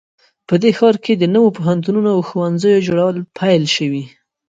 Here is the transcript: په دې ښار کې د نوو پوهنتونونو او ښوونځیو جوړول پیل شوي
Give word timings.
په 0.47 0.55
دې 0.61 0.71
ښار 0.77 0.95
کې 1.03 1.13
د 1.17 1.23
نوو 1.35 1.53
پوهنتونونو 1.57 2.09
او 2.15 2.19
ښوونځیو 2.29 2.85
جوړول 2.87 3.17
پیل 3.37 3.63
شوي 3.75 4.03